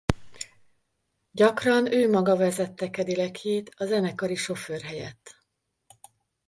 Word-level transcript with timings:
Gyakran 1.31 1.91
ő 1.91 2.09
maga 2.09 2.35
vezette 2.37 2.89
Cadillacjét 2.89 3.73
a 3.77 3.85
zenekari 3.85 4.35
sofőr 4.35 4.81
helyett. 4.81 5.35